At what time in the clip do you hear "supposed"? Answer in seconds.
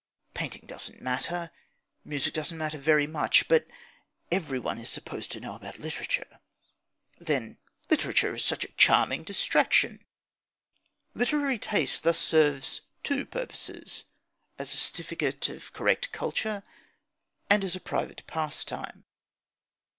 4.89-5.31